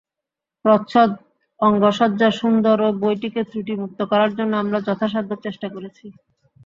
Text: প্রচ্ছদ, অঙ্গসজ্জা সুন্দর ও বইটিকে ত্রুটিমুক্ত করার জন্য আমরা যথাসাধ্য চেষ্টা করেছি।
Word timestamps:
প্রচ্ছদ, 0.65 1.11
অঙ্গসজ্জা 1.59 2.29
সুন্দর 2.41 2.77
ও 2.81 2.99
বইটিকে 3.01 3.41
ত্রুটিমুক্ত 3.49 3.99
করার 4.11 4.31
জন্য 4.37 4.53
আমরা 4.63 4.79
যথাসাধ্য 4.87 5.31
চেষ্টা 5.45 5.67
করেছি। 5.75 6.05